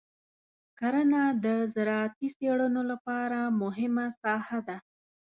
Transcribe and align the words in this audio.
کرنه 0.79 1.23
د 1.45 1.47
زراعتي 1.73 2.27
څېړنو 2.37 2.81
لپاره 2.91 3.39
مهمه 3.61 4.05
ساحه 4.21 4.59
ده. 4.67 4.77